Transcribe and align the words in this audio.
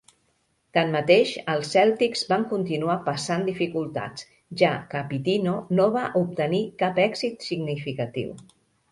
Tanmateix, 0.75 1.31
els 1.51 1.67
Celtics 1.73 2.23
van 2.29 2.45
continuar 2.53 2.95
passant 3.09 3.43
dificultats, 3.49 4.25
ja 4.61 4.71
que 4.93 5.01
Pitino 5.11 5.53
no 5.81 5.85
va 5.97 6.07
obtenir 6.23 6.63
cap 6.81 7.03
èxit 7.05 7.47
significatiu. 7.51 8.33